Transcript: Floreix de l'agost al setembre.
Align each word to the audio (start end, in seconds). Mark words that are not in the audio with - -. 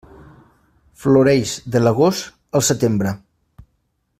Floreix 1.01 1.53
de 1.75 1.81
l'agost 1.83 2.33
al 2.61 2.65
setembre. 2.71 3.13